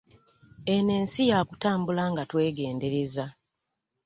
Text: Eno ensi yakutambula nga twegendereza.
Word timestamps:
Eno 0.73 0.91
ensi 1.01 1.21
yakutambula 1.31 2.03
nga 2.11 2.23
twegendereza. 2.29 3.25